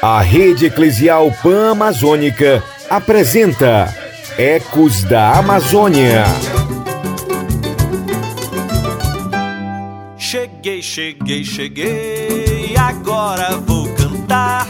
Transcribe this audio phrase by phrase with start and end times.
[0.00, 3.92] A Rede Eclesial Pan-Amazônica apresenta
[4.38, 6.24] Ecos da Amazônia.
[10.16, 14.68] Cheguei, cheguei, cheguei, agora vou cantar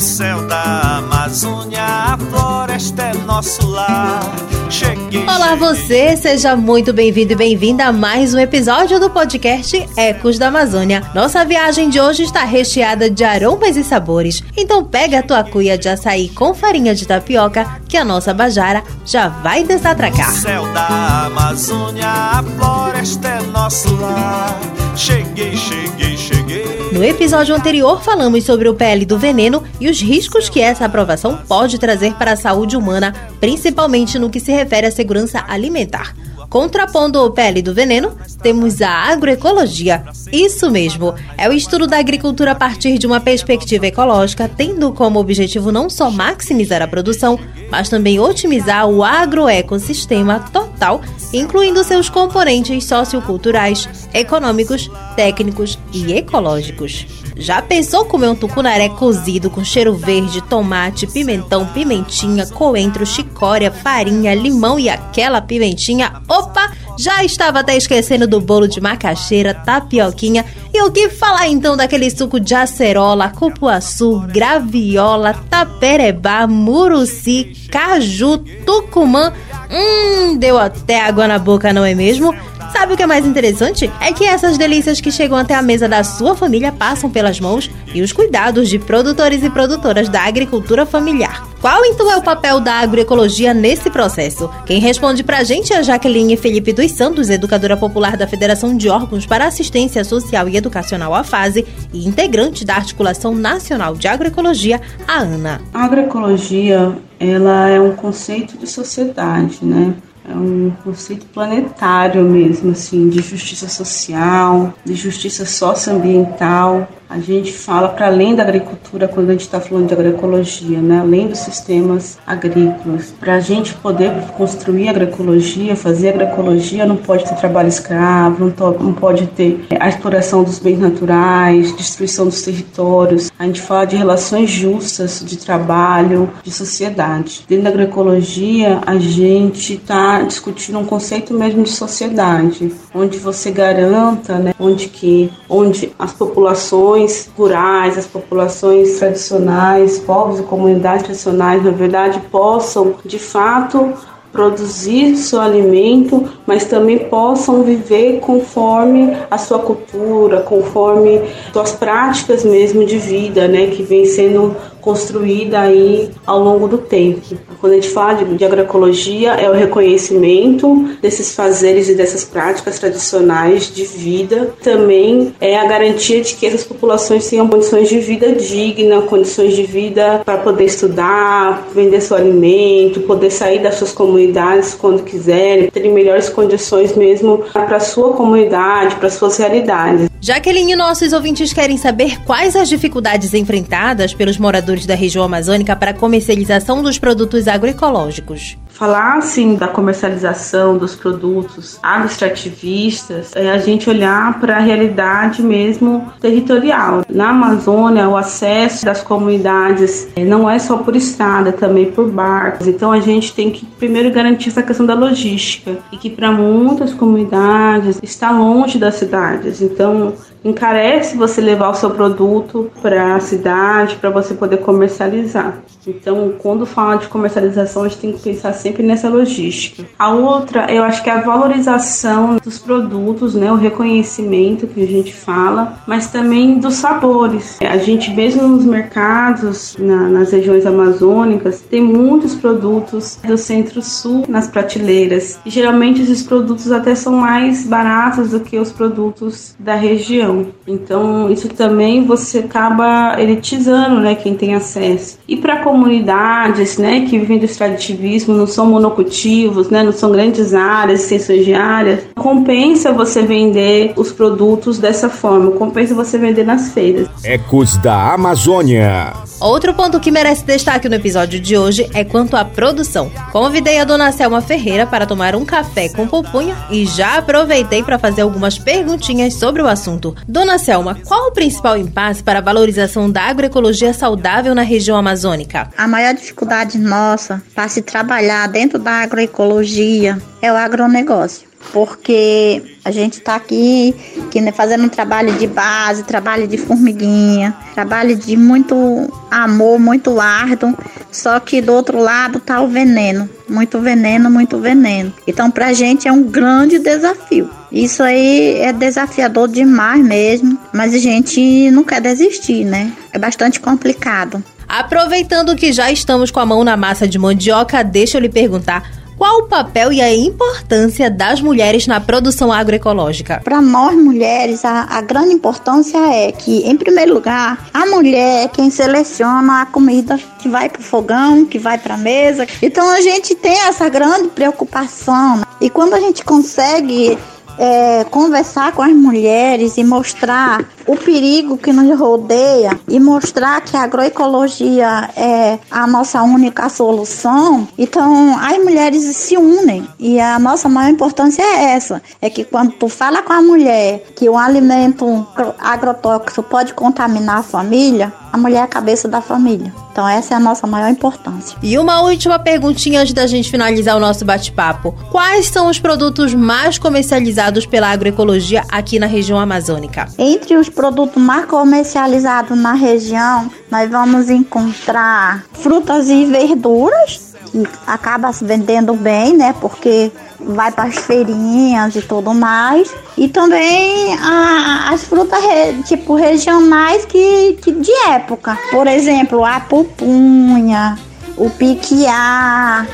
[0.00, 4.20] céu da Amazônia, a floresta é nosso lar.
[4.68, 10.38] Cheguei, Olá você, seja muito bem-vindo e bem-vinda a mais um episódio do podcast Ecos
[10.38, 11.02] da Amazônia.
[11.14, 15.78] Nossa viagem de hoje está recheada de aromas e sabores, então pega a tua cuia
[15.78, 20.30] de açaí com farinha de tapioca que a nossa bajara já vai desatracar.
[20.30, 24.58] No céu da Amazônia, a floresta é nosso lar.
[24.96, 26.65] Cheguei, cheguei, cheguei.
[26.96, 31.36] No episódio anterior, falamos sobre o PL do veneno e os riscos que essa aprovação
[31.46, 36.14] pode trazer para a saúde humana, principalmente no que se refere à segurança alimentar.
[36.48, 40.04] Contrapondo o PL do veneno, temos a agroecologia.
[40.32, 45.18] Isso mesmo, é o estudo da agricultura a partir de uma perspectiva ecológica, tendo como
[45.18, 47.38] objetivo não só maximizar a produção,
[47.70, 51.00] mas também otimizar o agroecossistema total,
[51.32, 57.25] incluindo seus componentes socioculturais, econômicos, técnicos e ecológicos.
[57.38, 64.34] Já pensou comer um tucunaré cozido com cheiro verde, tomate, pimentão, pimentinha, coentro, chicória, farinha,
[64.34, 66.22] limão e aquela pimentinha?
[66.26, 66.72] Opa!
[66.98, 72.08] Já estava até esquecendo do bolo de macaxeira, tapioquinha e o que falar então daquele
[72.10, 79.30] suco de acerola, cupuaçu, graviola, taperebá, muruci, caju, tucumã.
[79.70, 82.34] Hum, deu até água na boca, não é mesmo?
[82.72, 83.90] Sabe o que é mais interessante?
[84.00, 87.70] É que essas delícias que chegam até a mesa da sua família passam pelas mãos
[87.94, 91.46] e os cuidados de produtores e produtoras da agricultura familiar.
[91.60, 94.48] Qual então é o papel da agroecologia nesse processo?
[94.66, 98.88] Quem responde pra gente é a Jaqueline Felipe dos Santos, educadora popular da Federação de
[98.88, 104.80] Órgãos para Assistência Social e Educacional à Fase e integrante da Articulação Nacional de Agroecologia,
[105.08, 105.60] a ANA.
[105.72, 109.94] A agroecologia, ela é um conceito de sociedade, né?
[110.28, 116.88] É um conceito planetário mesmo, assim, de justiça social, de justiça socioambiental.
[117.08, 120.98] A gente fala para além da agricultura quando a gente está falando de agroecologia, né?
[120.98, 123.14] além dos sistemas agrícolas.
[123.20, 128.92] Para a gente poder construir agroecologia, fazer agroecologia, não pode ter trabalho escravo, não, não
[128.92, 133.30] pode ter a exploração dos bens naturais, destruição dos territórios.
[133.38, 137.44] A gente fala de relações justas de trabalho, de sociedade.
[137.46, 144.38] Dentro da agroecologia, a gente está discutindo um conceito mesmo de sociedade, onde você garanta,
[144.38, 151.70] né, onde que, onde as populações rurais, as populações tradicionais, povos e comunidades tradicionais, na
[151.70, 153.92] verdade, possam de fato
[154.36, 161.22] produzir seu alimento, mas também possam viver conforme a sua cultura, conforme
[161.54, 164.54] suas práticas mesmo de vida, né, que vem sendo
[164.86, 167.20] construída aí ao longo do tempo.
[167.60, 173.74] Quando a gente fala de, agroecologia, é o reconhecimento desses fazeres e dessas práticas tradicionais
[173.74, 174.54] de vida.
[174.62, 179.64] Também é a garantia de que essas populações tenham condições de vida digna, condições de
[179.64, 185.92] vida para poder estudar, vender seu alimento, poder sair das suas comunidades quando quiserem, terem
[185.92, 190.15] melhores condições mesmo para sua comunidade, para suas realidades.
[190.26, 195.92] Jaqueline, nossos ouvintes querem saber quais as dificuldades enfrentadas pelos moradores da região amazônica para
[195.92, 198.58] a comercialização dos produtos agroecológicos.
[198.76, 206.12] Falar assim da comercialização dos produtos agroextrativistas é a gente olhar para a realidade mesmo
[206.20, 207.02] territorial.
[207.08, 212.68] Na Amazônia, o acesso das comunidades não é só por estrada, também por barcos.
[212.68, 216.92] Então a gente tem que primeiro garantir essa questão da logística e que para muitas
[216.92, 219.62] comunidades está longe das cidades.
[219.62, 220.12] Então
[220.44, 225.58] encarece você levar o seu produto para a cidade para você poder comercializar.
[225.86, 229.84] Então, quando fala de comercialização, a gente tem que pensar sempre nessa logística.
[229.96, 234.86] A outra, eu acho que é a valorização dos produtos, né, o reconhecimento que a
[234.86, 237.58] gente fala, mas também dos sabores.
[237.60, 244.48] A gente mesmo nos mercados, na, nas regiões amazônicas, tem muitos produtos do Centro-Sul nas
[244.48, 245.38] prateleiras.
[245.46, 250.46] E geralmente esses produtos até são mais baratos do que os produtos da região.
[250.66, 255.18] Então, isso também você acaba elitizando, né, quem tem acesso.
[255.28, 260.54] E para comunidades, né, que vivem do extrativismo, não são monocultivos, né, não são grandes
[260.54, 266.72] áreas, extensões de áreas, compensa você vender os produtos dessa forma, compensa você vender nas
[266.72, 267.06] feiras.
[267.22, 269.12] Ecos da Amazônia.
[269.38, 273.10] Outro ponto que merece destaque no episódio de hoje é quanto à produção.
[273.30, 277.98] Convidei a dona Selma Ferreira para tomar um café com pupunha e já aproveitei para
[277.98, 280.16] fazer algumas perguntinhas sobre o assunto.
[280.26, 285.68] Dona Selma, qual o principal impasse para a valorização da agroecologia saudável na região amazônica?
[285.76, 292.90] A maior dificuldade nossa para se trabalhar dentro da agroecologia é o agronegócio porque a
[292.90, 293.94] gente está aqui
[294.30, 300.76] que, fazendo um trabalho de base, trabalho de formiguinha, trabalho de muito amor, muito árduo,
[301.10, 305.12] só que do outro lado está o veneno, muito veneno, muito veneno.
[305.26, 307.50] Então, para a gente é um grande desafio.
[307.70, 312.92] Isso aí é desafiador demais mesmo, mas a gente não quer desistir, né?
[313.12, 314.42] É bastante complicado.
[314.68, 318.82] Aproveitando que já estamos com a mão na massa de mandioca, deixa eu lhe perguntar
[319.16, 323.40] qual o papel e a importância das mulheres na produção agroecológica?
[323.42, 328.48] Para nós mulheres, a, a, grande importância é que, em primeiro lugar, a mulher é
[328.48, 332.46] quem seleciona a comida que vai para o fogão, que vai para a mesa.
[332.60, 335.40] Então a gente tem essa grande preocupação.
[335.62, 337.16] E quando a gente consegue
[337.58, 343.76] é, conversar com as mulheres e mostrar o perigo que nos rodeia e mostrar que
[343.76, 350.68] a agroecologia é a nossa única solução, então as mulheres se unem e a nossa
[350.68, 355.26] maior importância é essa, é que quando tu fala com a mulher que o alimento
[355.58, 359.72] agrotóxico pode contaminar a família, a mulher é a cabeça da família.
[359.90, 361.56] Então essa é a nossa maior importância.
[361.62, 364.94] E uma última perguntinha antes da gente finalizar o nosso bate-papo.
[365.10, 370.06] Quais são os produtos mais comercializados pela agroecologia aqui na região amazônica?
[370.18, 378.30] Entre os produtos mais comercializados na região, nós vamos encontrar frutas e verduras, que acaba
[378.32, 379.54] se vendendo bem, né?
[379.58, 382.94] Porque vai para as feirinhas e tudo mais.
[383.16, 388.58] E também a, as frutas re, tipo regionais que, que de época.
[388.70, 390.98] Por exemplo, a pupunha,
[391.38, 392.86] o piquiá,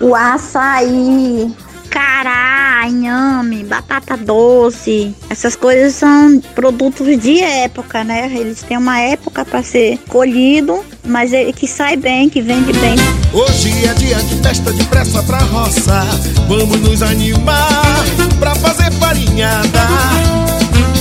[0.00, 1.54] o açaí,
[1.90, 5.14] cará, inhame, batata doce.
[5.28, 8.30] Essas coisas são produtos de época, né?
[8.34, 12.96] Eles têm uma época para ser colhido, mas ele que sai bem, que vende bem.
[13.32, 16.06] Hoje é dia de festa de pressa pra roça.
[16.48, 18.04] Vamos nos animar
[18.38, 19.88] pra fazer farinhada.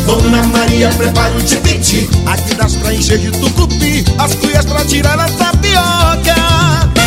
[0.06, 5.19] Dona Maria prepara o tipiti Aqui das pra encher de tucupi As cuias pra tirar
[5.19, 6.99] a tapioca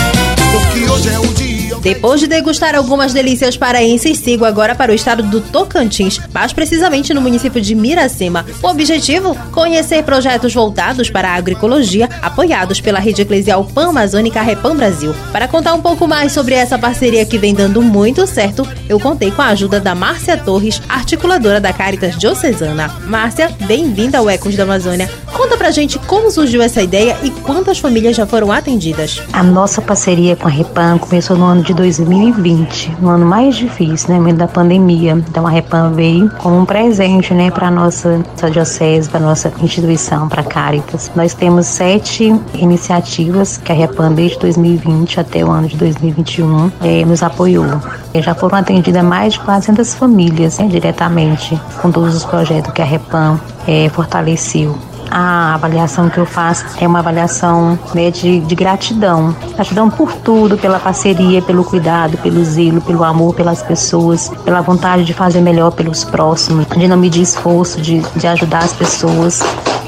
[1.83, 7.13] depois de degustar algumas delícias paraenses, sigo agora para o estado do Tocantins, mais precisamente
[7.13, 8.47] no município de Miracema.
[8.63, 9.37] O objetivo?
[9.51, 15.13] Conhecer projetos voltados para a agroecologia, apoiados pela rede eclesial Pan-Amazônica Repam Brasil.
[15.33, 19.33] Para contar um pouco mais sobre essa parceria que vem dando muito certo, eu contei
[19.33, 22.95] com a ajuda da Márcia Torres, articuladora da Caritas Diocesana.
[23.07, 25.11] Márcia, bem-vinda ao Ecos da Amazônia.
[25.33, 29.21] Conta pra gente como surgiu essa ideia e quantas famílias já foram atendidas.
[29.33, 34.11] A nossa parceria com a Repam começou no ano de 2020, no ano mais difícil,
[34.11, 35.13] né, no meio da pandemia.
[35.29, 40.29] Então a Repam veio como um presente, né, para nossa, nossa diocese, para nossa instituição,
[40.29, 41.11] para Caritas.
[41.15, 47.05] Nós temos sete iniciativas que a Repam desde 2020 até o ano de 2021 é,
[47.05, 47.67] nos apoiou.
[48.15, 52.85] Já foram atendidas mais de 400 famílias né, diretamente com todos os projetos que a
[52.85, 54.77] Repam é, fortaleceu
[55.13, 59.37] a avaliação que eu faço é uma avaliação né, de, de gratidão.
[59.55, 65.05] Gratidão por tudo, pela parceria, pelo cuidado, pelo zelo, pelo amor pelas pessoas, pela vontade
[65.05, 69.43] de fazer melhor pelos próximos, de não medir esforço, de, de ajudar as pessoas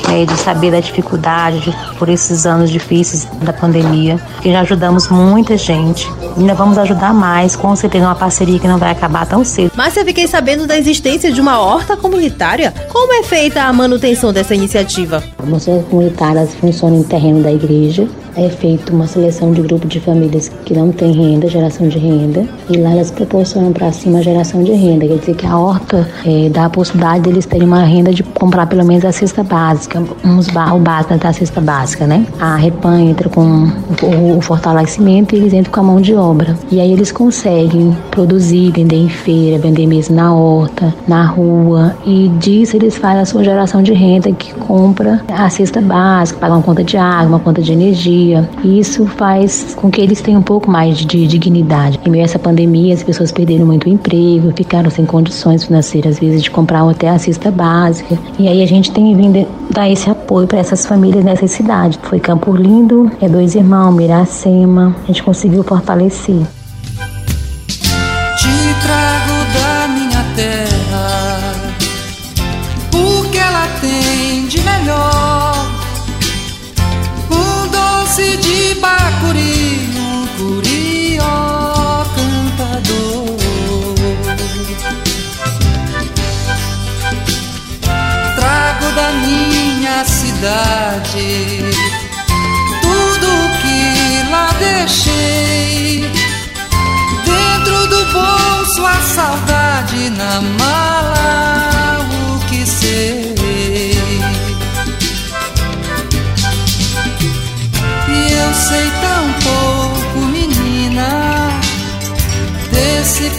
[0.09, 5.09] né, de saber da dificuldade de, por esses anos difíceis da pandemia, que já ajudamos
[5.09, 6.09] muita gente.
[6.37, 9.73] Ainda vamos ajudar mais, com certeza uma parceria que não vai acabar tão cedo.
[9.77, 12.73] Mas eu fiquei sabendo da existência de uma horta comunitária.
[12.91, 15.23] Como é feita a manutenção dessa iniciativa?
[15.39, 18.09] As comunitárias funcionam em terreno da igreja.
[18.37, 22.45] É feita uma seleção de grupo de famílias que não têm renda, geração de renda,
[22.69, 25.07] e lá elas proporcionam para cima a geração de renda.
[25.07, 28.67] Quer dizer que a horta é, dá a possibilidade deles terem uma renda de comprar
[28.67, 32.27] pelo menos a cesta básica, uns o básico da cesta básica, né?
[32.41, 33.69] A Repan entra com
[34.03, 36.57] o, o fortalecimento e eles entram com a mão de obra.
[36.71, 41.95] E aí eles conseguem produzir, vender em feira, vender mesmo na horta, na rua.
[42.05, 46.55] E disso eles fazem a sua geração de renda que compra a cesta básica, paga
[46.55, 48.24] uma conta de água, uma conta de energia.
[48.63, 52.01] E isso faz com que eles tenham um pouco mais de dignidade.
[52.05, 56.21] Em meio a essa pandemia, as pessoas perderam muito emprego, ficaram sem condições financeiras, às
[56.21, 58.19] vezes, de comprar até a cesta básica.
[58.39, 61.99] E aí a gente tem vindo dar esse apoio para essas famílias nessa cidade.
[62.03, 66.64] Foi Campo Lindo, é dois irmãos, Miracema, a gente conseguiu fortalecer.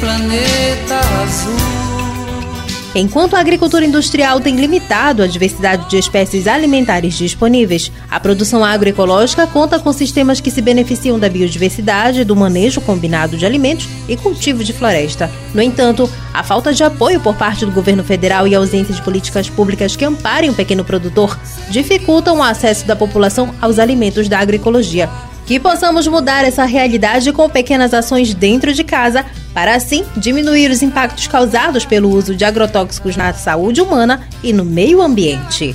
[0.05, 1.55] Planeta azul.
[2.93, 9.47] Enquanto a agricultura industrial tem limitado a diversidade de espécies alimentares disponíveis, a produção agroecológica
[9.47, 14.63] conta com sistemas que se beneficiam da biodiversidade, do manejo combinado de alimentos e cultivo
[14.63, 15.29] de floresta.
[15.53, 19.01] No entanto, a falta de apoio por parte do governo federal e a ausência de
[19.01, 21.37] políticas públicas que amparem o pequeno produtor
[21.69, 25.09] dificultam o acesso da população aos alimentos da agroecologia.
[25.45, 30.83] Que possamos mudar essa realidade com pequenas ações dentro de casa, para assim diminuir os
[30.83, 35.73] impactos causados pelo uso de agrotóxicos na saúde humana e no meio ambiente.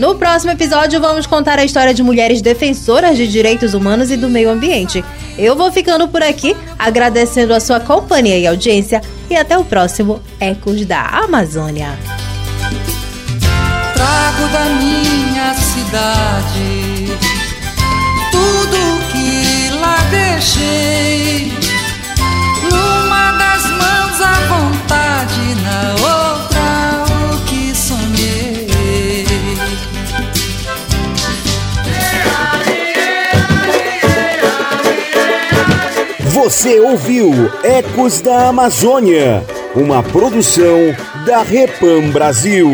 [0.00, 4.28] No próximo episódio, vamos contar a história de mulheres defensoras de direitos humanos e do
[4.28, 5.04] meio ambiente.
[5.38, 10.20] Eu vou ficando por aqui, agradecendo a sua companhia e audiência, e até o próximo
[10.40, 11.96] Ecos da Amazônia.
[13.94, 16.90] Trago da minha cidade
[18.32, 21.59] tudo deixei numa das
[24.20, 29.26] mãos a vontade, na outra o que sonhei.
[36.30, 40.94] Você ouviu Ecos da Amazônia, uma produção
[41.26, 42.70] da Repam Brasil.